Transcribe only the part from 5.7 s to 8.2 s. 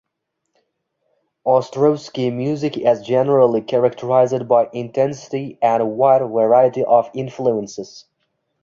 a wide variety of influences.